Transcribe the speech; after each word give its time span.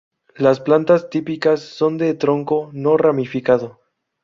Las 0.35 0.59
plantas 0.59 1.11
típicas 1.11 1.59
son 1.61 1.99
de 1.99 2.15
tronco 2.15 2.71
no 2.73 2.97
ramificado. 2.97 3.81